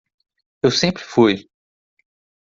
Eu 0.63 0.71
sempre 0.71 1.03
fui. 1.03 1.47